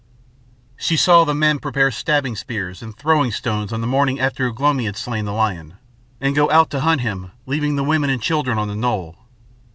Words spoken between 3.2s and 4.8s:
stones on the morning after Ugh